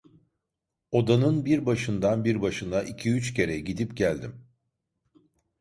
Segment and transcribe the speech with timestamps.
[0.91, 4.47] Odanın bir başından bir başına iki üç kere gidip geldim.